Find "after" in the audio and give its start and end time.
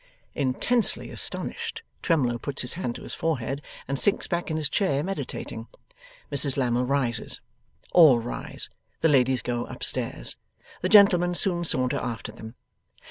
11.99-12.31